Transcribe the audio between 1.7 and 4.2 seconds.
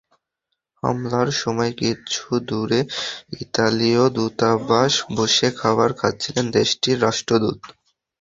কিছু দূরে ইতালীয়